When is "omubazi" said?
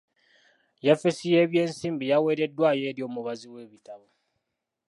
3.07-3.47